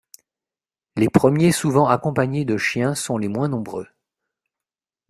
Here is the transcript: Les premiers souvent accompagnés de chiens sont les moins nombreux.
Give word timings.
Les 0.95 1.09
premiers 1.09 1.51
souvent 1.51 1.87
accompagnés 1.87 2.43
de 2.43 2.57
chiens 2.57 2.95
sont 2.95 3.19
les 3.19 3.27
moins 3.27 3.49
nombreux. 3.49 3.87